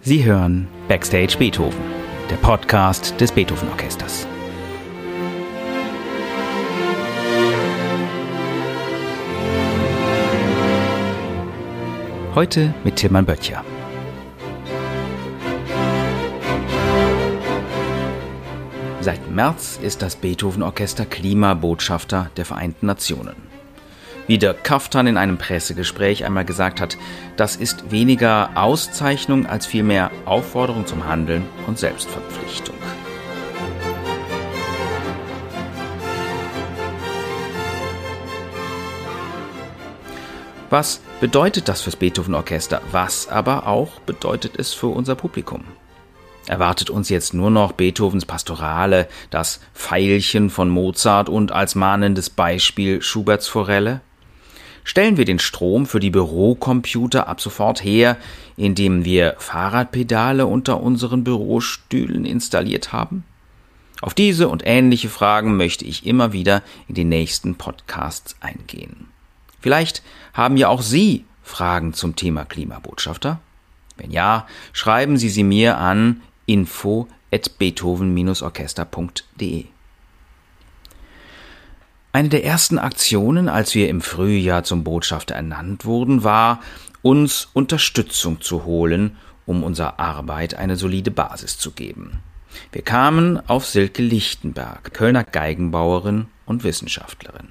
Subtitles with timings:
[0.00, 1.80] Sie hören Backstage Beethoven,
[2.30, 4.28] der Podcast des Beethoven Orchesters.
[12.36, 13.64] Heute mit Tilman Böttcher.
[19.00, 23.47] Seit März ist das Beethoven Orchester Klimabotschafter der Vereinten Nationen.
[24.28, 26.98] Wie der Kaftan in einem Pressegespräch einmal gesagt hat,
[27.38, 32.74] das ist weniger Auszeichnung als vielmehr Aufforderung zum Handeln und Selbstverpflichtung.
[40.68, 42.82] Was bedeutet das fürs Beethoven Orchester?
[42.92, 45.64] Was aber auch bedeutet es für unser Publikum?
[46.46, 53.00] Erwartet uns jetzt nur noch Beethovens Pastorale, das Pfeilchen von Mozart und als mahnendes Beispiel
[53.00, 54.02] Schuberts Forelle?
[54.88, 58.16] Stellen wir den Strom für die Bürocomputer ab sofort her,
[58.56, 63.24] indem wir Fahrradpedale unter unseren Bürostühlen installiert haben?
[64.00, 69.08] Auf diese und ähnliche Fragen möchte ich immer wieder in den nächsten Podcasts eingehen.
[69.60, 73.40] Vielleicht haben ja auch Sie Fragen zum Thema Klimabotschafter?
[73.98, 79.66] Wenn ja, schreiben Sie sie mir an info at beethoven-orchester.de.
[82.18, 86.58] Eine der ersten Aktionen, als wir im Frühjahr zum Botschafter ernannt wurden, war,
[87.00, 89.16] uns Unterstützung zu holen,
[89.46, 92.18] um unserer Arbeit eine solide Basis zu geben.
[92.72, 97.50] Wir kamen auf Silke Lichtenberg, Kölner Geigenbauerin und Wissenschaftlerin.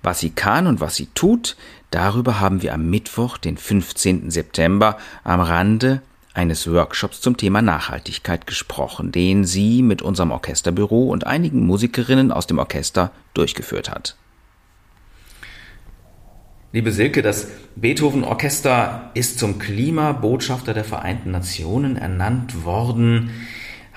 [0.00, 1.56] Was sie kann und was sie tut,
[1.90, 4.30] darüber haben wir am Mittwoch, den 15.
[4.30, 6.02] September, am Rande
[6.34, 12.46] eines Workshops zum Thema Nachhaltigkeit gesprochen, den sie mit unserem Orchesterbüro und einigen Musikerinnen aus
[12.46, 14.16] dem Orchester durchgeführt hat.
[16.74, 23.30] Liebe Silke, das Beethoven Orchester ist zum Klimabotschafter der Vereinten Nationen ernannt worden.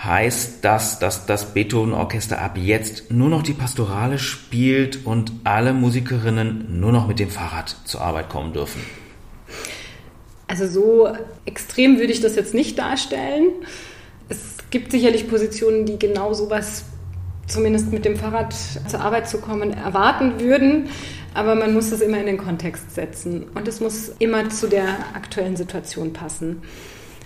[0.03, 5.71] Heißt das, dass das Beethoven Orchester ab jetzt nur noch die Pastorale spielt und alle
[5.71, 8.81] Musikerinnen nur noch mit dem Fahrrad zur Arbeit kommen dürfen?
[10.47, 11.09] Also so
[11.45, 13.49] extrem würde ich das jetzt nicht darstellen.
[14.29, 16.85] Es gibt sicherlich Positionen, die genau sowas
[17.47, 18.53] zumindest mit dem Fahrrad
[18.87, 20.89] zur Arbeit zu kommen erwarten würden.
[21.33, 24.87] Aber man muss das immer in den Kontext setzen und es muss immer zu der
[25.13, 26.61] aktuellen Situation passen.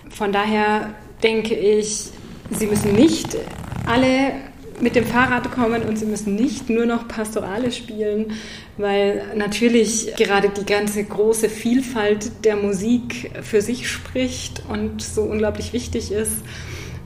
[0.09, 2.12] Von daher denke ich,
[2.52, 3.38] Sie müssen nicht
[3.85, 4.31] alle
[4.81, 8.34] mit dem Fahrrad kommen und sie müssen nicht nur noch Pastorale spielen,
[8.78, 15.73] weil natürlich gerade die ganze große Vielfalt der Musik für sich spricht und so unglaublich
[15.73, 16.38] wichtig ist.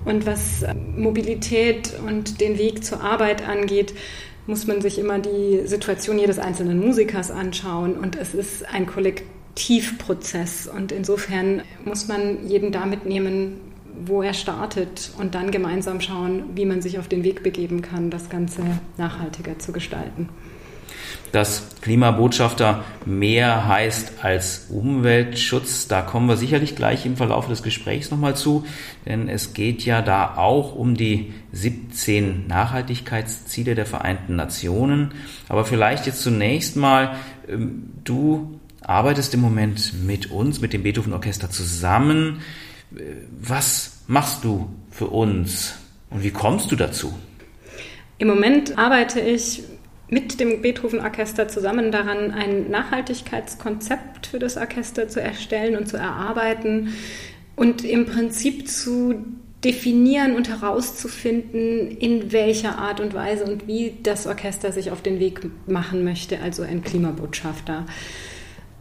[0.05, 0.65] Und was
[0.97, 3.93] Mobilität und den Weg zur Arbeit angeht,
[4.47, 7.95] muss man sich immer die Situation jedes einzelnen Musikers anschauen.
[7.95, 10.67] Und es ist ein Kollektivprozess.
[10.67, 13.61] Und insofern muss man jeden da mitnehmen,
[14.05, 18.09] wo er startet und dann gemeinsam schauen, wie man sich auf den Weg begeben kann,
[18.09, 18.61] das Ganze
[18.97, 20.29] nachhaltiger zu gestalten.
[21.31, 28.11] Dass Klimabotschafter mehr heißt als Umweltschutz, da kommen wir sicherlich gleich im Verlauf des Gesprächs
[28.11, 28.65] nochmal zu,
[29.07, 35.11] denn es geht ja da auch um die 17 Nachhaltigkeitsziele der Vereinten Nationen.
[35.49, 37.15] Aber vielleicht jetzt zunächst mal,
[37.47, 42.41] ähm, du arbeitest im Moment mit uns, mit dem Beethoven Orchester zusammen
[43.41, 45.75] was machst du für uns
[46.09, 47.13] und wie kommst du dazu?
[48.17, 49.63] Im Moment arbeite ich
[50.09, 55.97] mit dem Beethoven Orchester zusammen daran, ein Nachhaltigkeitskonzept für das Orchester zu erstellen und zu
[55.97, 56.93] erarbeiten
[57.55, 59.15] und im Prinzip zu
[59.63, 65.19] definieren und herauszufinden, in welcher Art und Weise und wie das Orchester sich auf den
[65.19, 67.85] Weg machen möchte, also ein Klimabotschafter.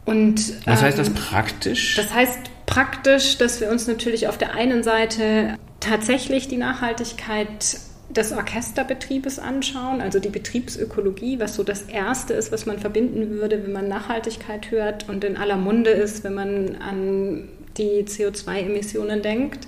[0.05, 1.95] Und, Was heißt das ähm, praktisch?
[1.95, 2.37] Das heißt
[2.73, 7.77] praktisch, dass wir uns natürlich auf der einen Seite tatsächlich die Nachhaltigkeit
[8.09, 13.63] des Orchesterbetriebes anschauen, also die Betriebsökologie, was so das Erste ist, was man verbinden würde,
[13.63, 17.47] wenn man Nachhaltigkeit hört und in aller Munde ist, wenn man an
[17.77, 19.67] die CO2-Emissionen denkt.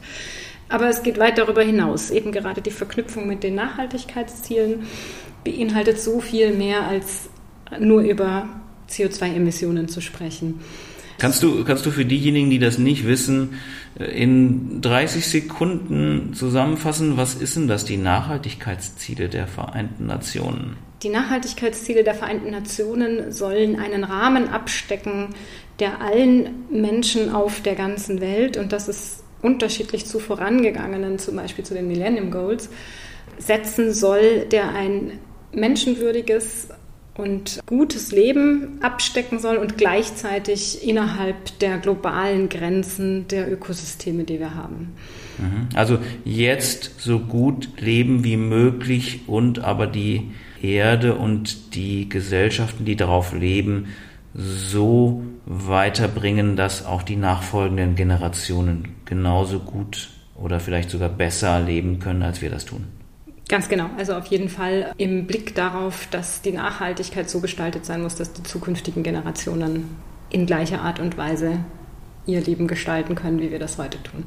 [0.68, 2.10] Aber es geht weit darüber hinaus.
[2.10, 4.88] Eben gerade die Verknüpfung mit den Nachhaltigkeitszielen
[5.44, 7.30] beinhaltet so viel mehr als
[7.80, 8.50] nur über
[8.90, 10.60] CO2-Emissionen zu sprechen.
[11.18, 13.54] Kannst du, kannst du für diejenigen, die das nicht wissen,
[13.98, 20.76] in 30 Sekunden zusammenfassen, was ist denn das, die Nachhaltigkeitsziele der Vereinten Nationen?
[21.04, 25.30] Die Nachhaltigkeitsziele der Vereinten Nationen sollen einen Rahmen abstecken,
[25.80, 31.64] der allen Menschen auf der ganzen Welt, und das ist unterschiedlich zu vorangegangenen, zum Beispiel
[31.64, 32.70] zu den Millennium Goals,
[33.38, 35.20] setzen soll, der ein
[35.52, 36.70] menschenwürdiges,
[37.18, 44.56] und gutes Leben abstecken soll und gleichzeitig innerhalb der globalen Grenzen der Ökosysteme, die wir
[44.56, 44.94] haben.
[45.38, 45.70] Mhm.
[45.74, 50.32] Also jetzt so gut leben wie möglich und aber die
[50.62, 53.88] Erde und die Gesellschaften, die darauf leben,
[54.34, 62.24] so weiterbringen, dass auch die nachfolgenden Generationen genauso gut oder vielleicht sogar besser leben können,
[62.24, 62.86] als wir das tun.
[63.48, 63.90] Ganz genau.
[63.98, 68.34] Also auf jeden Fall im Blick darauf, dass die Nachhaltigkeit so gestaltet sein muss, dass
[68.34, 69.96] die zukünftigen Generationen
[70.32, 71.60] in gleicher Art und Weise
[72.26, 74.24] ihr Leben gestalten können, wie wir das heute tun.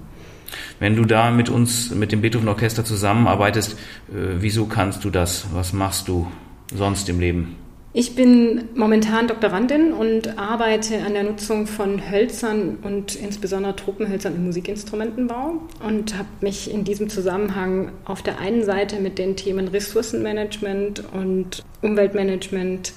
[0.78, 5.46] Wenn du da mit uns, mit dem Beethoven Orchester zusammenarbeitest, äh, wieso kannst du das?
[5.52, 6.28] Was machst du
[6.72, 7.56] sonst im Leben?
[8.00, 14.44] Ich bin momentan Doktorandin und arbeite an der Nutzung von Hölzern und insbesondere Tropenhölzern im
[14.44, 21.12] Musikinstrumentenbau und habe mich in diesem Zusammenhang auf der einen Seite mit den Themen Ressourcenmanagement
[21.12, 22.92] und Umweltmanagement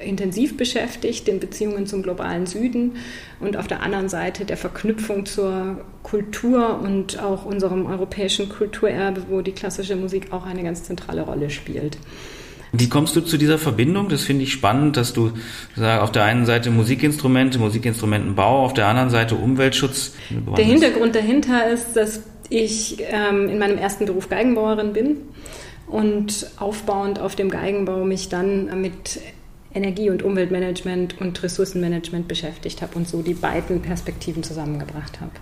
[0.00, 2.96] intensiv beschäftigt, den Beziehungen zum globalen Süden
[3.38, 9.40] und auf der anderen Seite der Verknüpfung zur Kultur und auch unserem europäischen Kulturerbe, wo
[9.40, 11.96] die klassische Musik auch eine ganz zentrale Rolle spielt.
[12.78, 14.08] Wie kommst du zu dieser Verbindung?
[14.08, 15.32] Das finde ich spannend, dass du
[15.74, 20.14] sag, auf der einen Seite Musikinstrumente, Musikinstrumentenbau, auf der anderen Seite Umweltschutz.
[20.56, 25.16] Der Hintergrund dahinter ist, dass ich ähm, in meinem ersten Beruf Geigenbauerin bin
[25.86, 29.20] und aufbauend auf dem Geigenbau mich dann mit
[29.74, 35.32] Energie- und Umweltmanagement und Ressourcenmanagement beschäftigt habe und so die beiden Perspektiven zusammengebracht habe.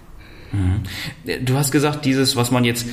[0.52, 1.44] Mhm.
[1.44, 2.86] Du hast gesagt, dieses, was man jetzt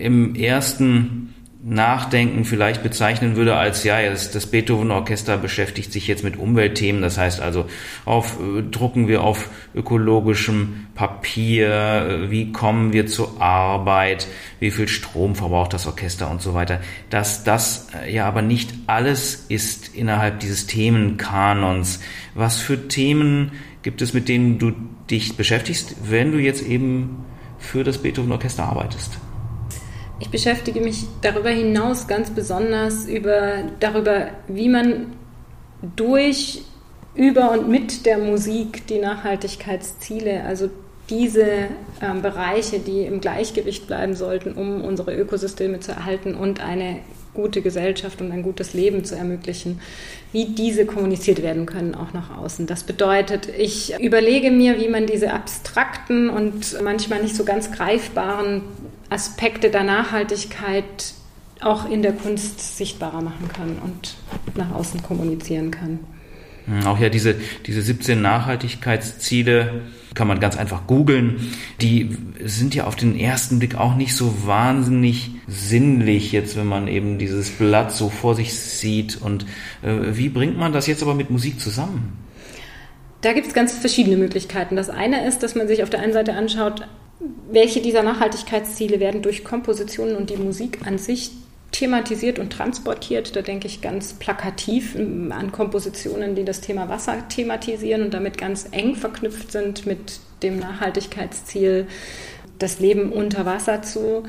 [0.00, 1.19] im ersten
[1.62, 7.02] Nachdenken vielleicht bezeichnen würde als, ja, das, das Beethoven-Orchester beschäftigt sich jetzt mit Umweltthemen.
[7.02, 7.66] Das heißt also,
[8.06, 14.26] auf, äh, drucken wir auf ökologischem Papier, äh, wie kommen wir zur Arbeit,
[14.58, 16.80] wie viel Strom verbraucht das Orchester und so weiter.
[17.10, 22.00] Dass das äh, ja aber nicht alles ist innerhalb dieses Themenkanons.
[22.34, 23.52] Was für Themen
[23.82, 24.72] gibt es, mit denen du
[25.10, 27.26] dich beschäftigst, wenn du jetzt eben
[27.58, 29.18] für das Beethoven-Orchester arbeitest?
[30.20, 35.06] Ich beschäftige mich darüber hinaus ganz besonders über, darüber, wie man
[35.96, 36.62] durch,
[37.14, 40.70] über und mit der Musik die Nachhaltigkeitsziele, also
[41.08, 41.68] diese
[42.00, 47.00] ähm, Bereiche, die im Gleichgewicht bleiben sollten, um unsere Ökosysteme zu erhalten und eine
[47.34, 49.80] gute Gesellschaft und ein gutes Leben zu ermöglichen,
[50.32, 52.66] wie diese kommuniziert werden können, auch nach außen.
[52.66, 58.62] Das bedeutet, ich überlege mir, wie man diese abstrakten und manchmal nicht so ganz greifbaren
[59.10, 61.14] Aspekte der Nachhaltigkeit
[61.60, 64.14] auch in der Kunst sichtbarer machen kann und
[64.56, 65.98] nach außen kommunizieren kann.
[66.66, 67.34] Hm, auch ja diese,
[67.66, 69.82] diese 17 Nachhaltigkeitsziele
[70.14, 71.52] kann man ganz einfach googeln.
[71.80, 76.88] Die sind ja auf den ersten Blick auch nicht so wahnsinnig sinnlich jetzt, wenn man
[76.88, 79.20] eben dieses Blatt so vor sich sieht.
[79.20, 79.44] Und
[79.82, 82.12] äh, wie bringt man das jetzt aber mit Musik zusammen?
[83.20, 84.76] Da gibt es ganz verschiedene Möglichkeiten.
[84.76, 86.86] Das eine ist, dass man sich auf der einen Seite anschaut,
[87.50, 91.32] welche dieser Nachhaltigkeitsziele werden durch Kompositionen und die Musik an sich
[91.72, 93.36] thematisiert und transportiert.
[93.36, 98.68] Da denke ich ganz plakativ an Kompositionen, die das Thema Wasser thematisieren und damit ganz
[98.70, 101.86] eng verknüpft sind mit dem Nachhaltigkeitsziel,
[102.58, 104.24] das Leben unter Wasser zu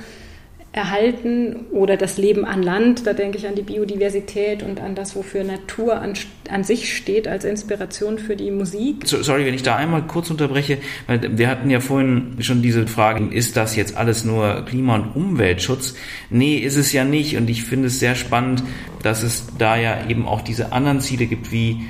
[0.73, 3.05] erhalten oder das Leben an Land.
[3.05, 6.13] Da denke ich an die Biodiversität und an das, wofür Natur an,
[6.49, 9.05] an sich steht als Inspiration für die Musik.
[9.05, 13.33] Sorry, wenn ich da einmal kurz unterbreche, weil wir hatten ja vorhin schon diese Frage,
[13.33, 15.95] ist das jetzt alles nur Klima- und Umweltschutz?
[16.29, 17.35] Nee, ist es ja nicht.
[17.35, 18.63] Und ich finde es sehr spannend,
[19.03, 21.81] dass es da ja eben auch diese anderen Ziele gibt, wie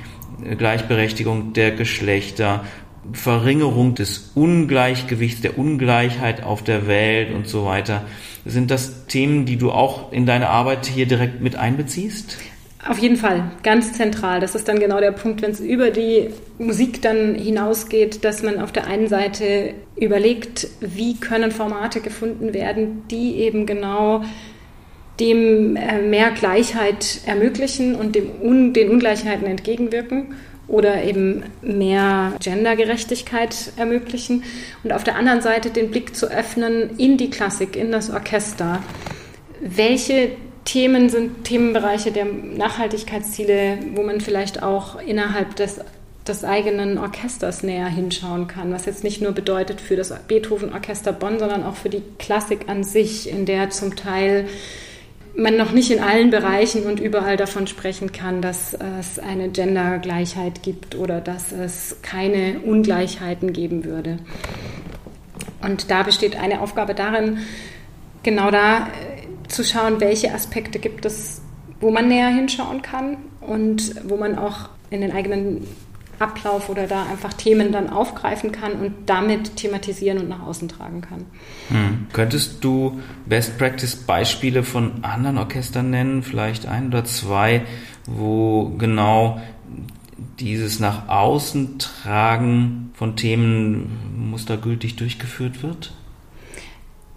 [0.58, 2.64] Gleichberechtigung der Geschlechter,
[3.12, 8.04] Verringerung des Ungleichgewichts, der Ungleichheit auf der Welt und so weiter.
[8.44, 12.38] Sind das Themen, die du auch in deine Arbeit hier direkt mit einbeziehst?
[12.88, 14.40] Auf jeden Fall, ganz zentral.
[14.40, 18.58] Das ist dann genau der Punkt, wenn es über die Musik dann hinausgeht, dass man
[18.58, 24.24] auf der einen Seite überlegt, wie können Formate gefunden werden, die eben genau
[25.20, 30.34] dem äh, mehr Gleichheit ermöglichen und dem den Ungleichheiten entgegenwirken
[30.72, 34.42] oder eben mehr Gendergerechtigkeit ermöglichen
[34.82, 38.82] und auf der anderen Seite den Blick zu öffnen in die Klassik, in das Orchester.
[39.60, 40.30] Welche
[40.64, 45.80] Themen sind Themenbereiche der Nachhaltigkeitsziele, wo man vielleicht auch innerhalb des,
[46.26, 51.38] des eigenen Orchesters näher hinschauen kann, was jetzt nicht nur bedeutet für das Beethoven-Orchester Bonn,
[51.38, 54.46] sondern auch für die Klassik an sich, in der zum Teil
[55.36, 60.62] man noch nicht in allen Bereichen und überall davon sprechen kann, dass es eine Gendergleichheit
[60.62, 64.18] gibt oder dass es keine Ungleichheiten geben würde.
[65.62, 67.38] Und da besteht eine Aufgabe darin,
[68.22, 71.42] genau da äh, zu schauen, welche Aspekte gibt es
[71.82, 75.66] wo man näher hinschauen kann und wo man auch in den eigenen
[76.22, 81.00] Ablauf oder da einfach Themen dann aufgreifen kann und damit thematisieren und nach außen tragen
[81.00, 81.26] kann.
[81.68, 82.06] Hm.
[82.12, 87.62] Könntest du Best Practice Beispiele von anderen Orchestern nennen, vielleicht ein oder zwei,
[88.06, 89.40] wo genau
[90.38, 95.92] dieses nach außen tragen von Themen mustergültig durchgeführt wird?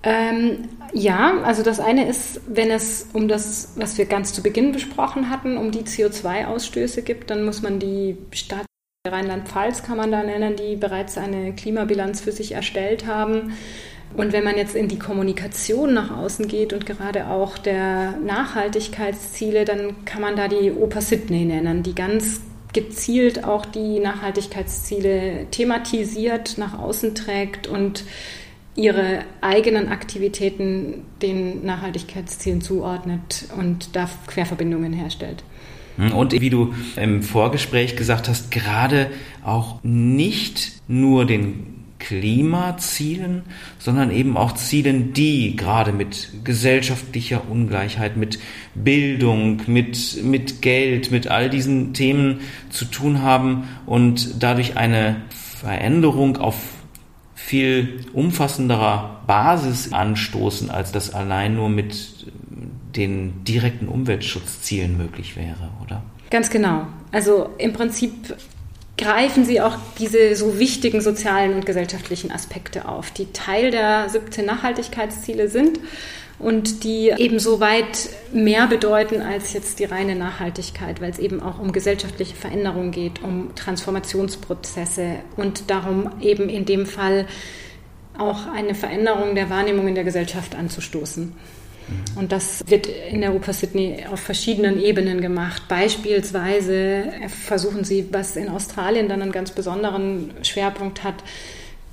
[0.04, 4.72] Ähm, ja, also das eine ist, wenn es um das, was wir ganz zu Beginn
[4.72, 8.66] besprochen hatten, um die CO2-Ausstöße gibt, dann muss man die Stadt
[9.12, 13.54] Rheinland-Pfalz kann man da nennen, die bereits eine Klimabilanz für sich erstellt haben.
[14.16, 19.66] Und wenn man jetzt in die Kommunikation nach außen geht und gerade auch der Nachhaltigkeitsziele,
[19.66, 26.58] dann kann man da die Oper Sydney nennen, die ganz gezielt auch die Nachhaltigkeitsziele thematisiert,
[26.58, 28.04] nach außen trägt und
[28.76, 35.44] ihre eigenen Aktivitäten den Nachhaltigkeitszielen zuordnet und da Querverbindungen herstellt.
[35.98, 39.10] Hm, und wie du im Vorgespräch gesagt hast, gerade
[39.44, 43.44] auch nicht nur den Klimazielen,
[43.80, 48.38] sondern eben auch Zielen, die gerade mit gesellschaftlicher Ungleichheit, mit
[48.76, 56.38] Bildung, mit, mit Geld, mit all diesen Themen zu tun haben und dadurch eine Veränderung
[56.38, 56.56] auf
[57.34, 62.28] viel umfassenderer Basis anstoßen, als das allein nur mit
[62.96, 66.04] den direkten Umweltschutzzielen möglich wäre, oder?
[66.30, 66.88] Ganz genau.
[67.12, 68.36] Also im Prinzip
[68.98, 74.46] greifen sie auch diese so wichtigen sozialen und gesellschaftlichen Aspekte auf, die Teil der 17
[74.46, 75.80] Nachhaltigkeitsziele sind
[76.40, 81.42] und die eben so weit mehr bedeuten als jetzt die reine Nachhaltigkeit, weil es eben
[81.42, 87.26] auch um gesellschaftliche Veränderungen geht, um Transformationsprozesse und darum eben in dem Fall
[88.18, 91.34] auch eine Veränderung der Wahrnehmung in der Gesellschaft anzustoßen.
[92.16, 95.64] Und das wird in Oper Sydney auf verschiedenen Ebenen gemacht.
[95.68, 101.24] Beispielsweise versuchen sie, was in Australien dann einen ganz besonderen Schwerpunkt hat,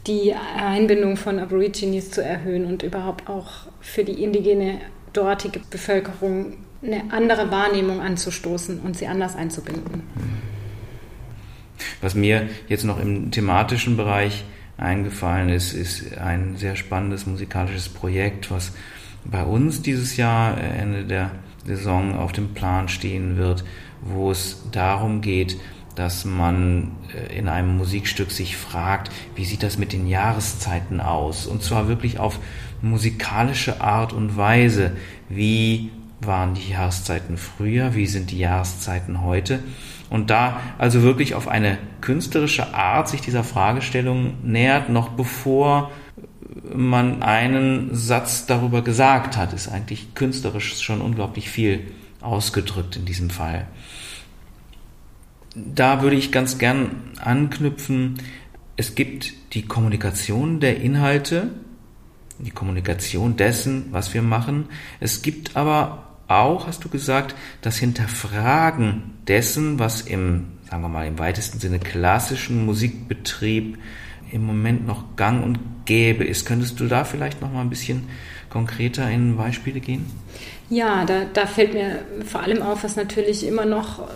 [0.07, 4.81] die Einbindung von Aborigines zu erhöhen und überhaupt auch für die indigene
[5.13, 10.03] dortige Bevölkerung eine andere Wahrnehmung anzustoßen und sie anders einzubinden.
[12.01, 14.45] Was mir jetzt noch im thematischen Bereich
[14.77, 18.73] eingefallen ist, ist ein sehr spannendes musikalisches Projekt, was
[19.25, 21.31] bei uns dieses Jahr äh, Ende der
[21.65, 23.65] Saison auf dem Plan stehen wird,
[24.01, 25.57] wo es darum geht,
[25.95, 31.47] dass man äh, in einem Musikstück sich fragt, wie sieht das mit den Jahreszeiten aus?
[31.47, 32.39] Und zwar wirklich auf
[32.81, 34.93] musikalische Art und Weise.
[35.29, 37.95] Wie waren die Jahreszeiten früher?
[37.95, 39.61] Wie sind die Jahreszeiten heute?
[40.11, 45.91] Und da also wirklich auf eine künstlerische Art sich dieser Fragestellung nähert, noch bevor
[46.75, 51.81] man einen Satz darüber gesagt hat, ist eigentlich künstlerisch schon unglaublich viel
[52.21, 53.67] ausgedrückt in diesem Fall.
[55.55, 58.19] Da würde ich ganz gern anknüpfen,
[58.77, 61.51] es gibt die Kommunikation der Inhalte,
[62.39, 64.67] die Kommunikation dessen, was wir machen.
[64.99, 71.07] Es gibt aber auch, hast du gesagt, das Hinterfragen dessen, was im, sagen wir mal,
[71.07, 73.79] im weitesten Sinne klassischen Musikbetrieb
[74.33, 76.47] im Moment noch gang und gäbe ist.
[76.47, 78.09] Könntest du da vielleicht noch mal ein bisschen
[78.51, 80.07] konkreter in Beispiele gehen?
[80.71, 84.09] Ja, da, da fällt mir vor allem auf, was natürlich immer noch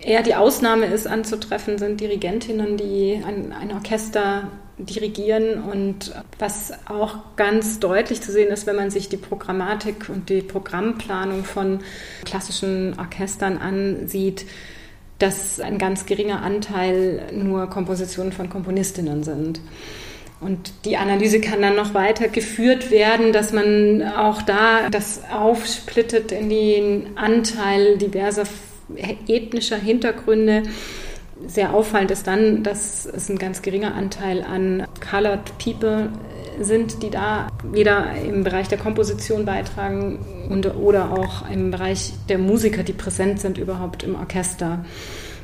[0.00, 4.48] eher die Ausnahme ist anzutreffen, sind Dirigentinnen, die ein, ein Orchester
[4.78, 10.28] dirigieren und was auch ganz deutlich zu sehen ist, wenn man sich die Programmatik und
[10.28, 11.80] die Programmplanung von
[12.24, 14.46] klassischen Orchestern ansieht,
[15.18, 19.60] dass ein ganz geringer Anteil nur Kompositionen von Komponistinnen sind.
[20.40, 26.30] Und die Analyse kann dann noch weiter geführt werden, dass man auch da das aufsplittet
[26.30, 28.44] in den Anteil diverser
[29.26, 30.62] ethnischer Hintergründe.
[31.46, 36.10] Sehr auffallend ist dann, dass es ein ganz geringer Anteil an Colored People
[36.60, 42.38] sind, die da weder im Bereich der Komposition beitragen und, oder auch im Bereich der
[42.38, 44.84] Musiker, die präsent sind überhaupt im Orchester.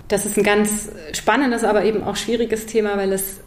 [0.08, 3.40] Das ist ein ganz spannendes, aber eben auch schwieriges Thema, weil es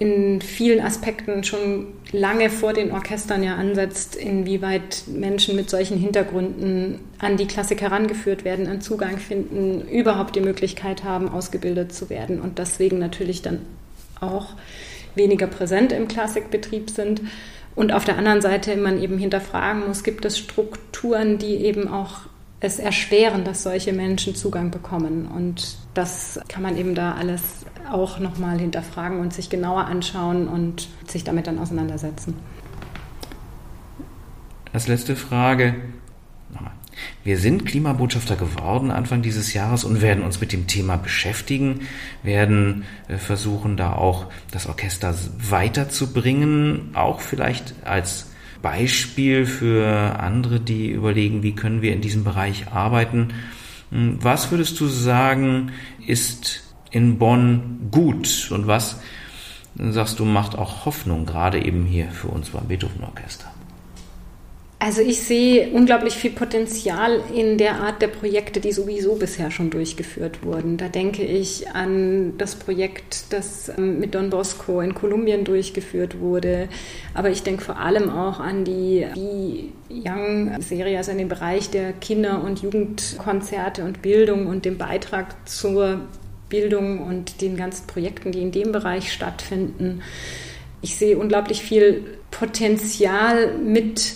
[0.00, 7.00] in vielen Aspekten schon lange vor den Orchestern ja ansetzt, inwieweit Menschen mit solchen Hintergründen
[7.18, 12.40] an die Klassik herangeführt werden, einen Zugang finden, überhaupt die Möglichkeit haben, ausgebildet zu werden
[12.40, 13.60] und deswegen natürlich dann
[14.20, 14.54] auch
[15.14, 17.20] weniger präsent im Klassikbetrieb sind.
[17.74, 22.20] Und auf der anderen Seite man eben hinterfragen muss, gibt es Strukturen, die eben auch
[22.60, 25.26] es erschweren, dass solche Menschen Zugang bekommen.
[25.34, 30.88] Und das kann man eben da alles auch nochmal hinterfragen und sich genauer anschauen und
[31.08, 32.36] sich damit dann auseinandersetzen.
[34.72, 35.74] Als letzte Frage,
[37.24, 41.80] Wir sind Klimabotschafter geworden Anfang dieses Jahres und werden uns mit dem Thema beschäftigen,
[42.22, 45.14] werden äh, versuchen, da auch das Orchester
[45.48, 48.30] weiterzubringen, auch vielleicht als
[48.62, 53.28] Beispiel für andere, die überlegen, wie können wir in diesem Bereich arbeiten.
[53.90, 55.72] Hm, was würdest du sagen,
[56.06, 59.00] ist in Bonn gut und was
[59.76, 63.52] sagst du macht auch Hoffnung, gerade eben hier für uns beim Beethoven Orchester?
[64.82, 69.68] Also ich sehe unglaublich viel Potenzial in der Art der Projekte, die sowieso bisher schon
[69.68, 70.78] durchgeführt wurden.
[70.78, 76.70] Da denke ich an das Projekt, das ähm, mit Don Bosco in Kolumbien durchgeführt wurde.
[77.12, 82.42] Aber ich denke vor allem auch an die Young-Serie, also in den Bereich der Kinder-
[82.42, 86.00] und Jugendkonzerte und Bildung und dem Beitrag zur
[86.48, 90.00] Bildung und den ganzen Projekten, die in dem Bereich stattfinden.
[90.80, 94.14] Ich sehe unglaublich viel Potenzial mit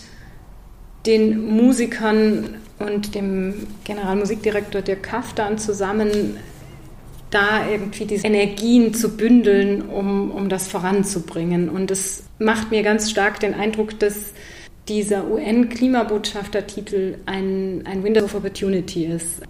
[1.07, 6.37] den Musikern und dem Generalmusikdirektor Dirk Kaftan zusammen
[7.31, 11.69] da irgendwie diese Energien zu bündeln, um, um das voranzubringen.
[11.69, 14.33] Und es macht mir ganz stark den Eindruck, dass
[14.89, 19.43] dieser UN-Klimabotschaftertitel ein, ein Window of Opportunity ist.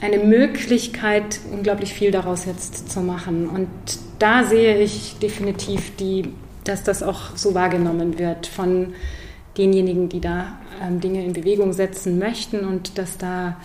[0.00, 3.48] Eine Möglichkeit, unglaublich viel daraus jetzt zu machen.
[3.48, 3.68] Und
[4.18, 6.28] da sehe ich definitiv, die,
[6.64, 8.94] dass das auch so wahrgenommen wird von
[9.56, 13.56] denjenigen, die da ähm, Dinge in Bewegung setzen möchten und dass da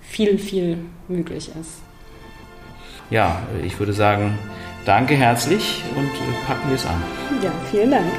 [0.00, 0.78] viel, viel
[1.08, 1.82] möglich ist.
[3.10, 4.36] Ja, ich würde sagen,
[4.84, 6.10] danke herzlich und
[6.46, 7.02] packen wir es an.
[7.42, 8.12] Ja, vielen Dank.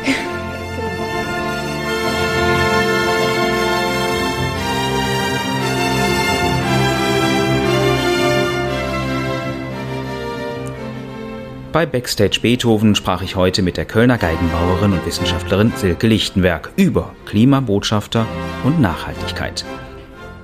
[11.73, 17.13] Bei Backstage Beethoven sprach ich heute mit der Kölner Geigenbauerin und Wissenschaftlerin Silke Lichtenberg über
[17.25, 18.25] Klimabotschafter
[18.63, 19.65] und Nachhaltigkeit.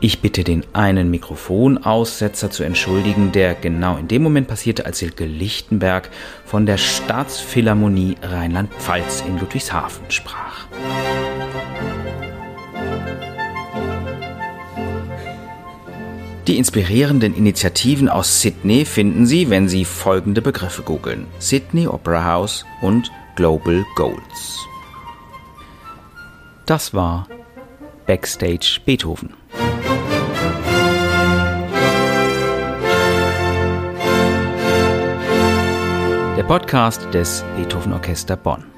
[0.01, 5.23] Ich bitte den einen Mikrofonaussetzer zu entschuldigen, der genau in dem Moment passierte, als Silke
[5.23, 6.09] Lichtenberg
[6.45, 10.67] von der Staatsphilharmonie Rheinland-Pfalz in Ludwigshafen sprach.
[16.47, 21.27] Die inspirierenden Initiativen aus Sydney finden Sie, wenn Sie folgende Begriffe googeln.
[21.39, 24.59] Sydney Opera House und Global Goals.
[26.65, 27.27] Das war
[28.07, 29.33] Backstage Beethoven.
[36.35, 38.72] Der Podcast des Beethoven Orchester Bonn.